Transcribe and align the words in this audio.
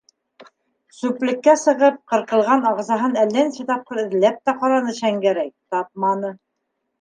Сүплеккә 1.01 1.53
сыгып, 1.63 1.99
ҡырҡылған 2.13 2.65
ағзаһын 2.69 3.13
әллә 3.25 3.43
нисә 3.51 3.67
тапҡыр 3.69 4.01
эҙләп 4.05 4.41
тә 4.49 4.57
ҡараны 4.65 4.97
Шәңгәрәй- 5.03 5.53
тапманы. 5.77 6.35